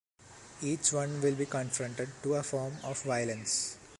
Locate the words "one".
0.93-1.21